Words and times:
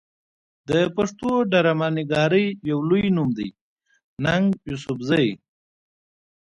د 0.69 0.71
پښتو 0.95 1.29
ډرامه 1.51 1.87
نګارۍ 1.97 2.47
يو 2.69 2.79
لوئې 2.89 3.07
نوم 3.15 3.29
دی 3.37 3.49
ننګ 4.25 4.45
يوسفزۍ 4.69 5.29